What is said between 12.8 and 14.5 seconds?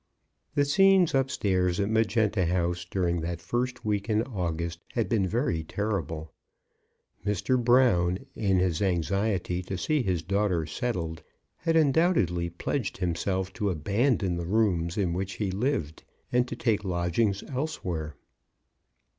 himself to abandon the